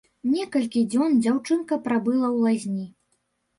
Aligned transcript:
Некалькі 0.35 0.81
дзён 0.93 1.19
дзяўчынка 1.27 1.79
прабыла 1.85 2.25
ў 2.35 2.49
лазні. 2.49 2.91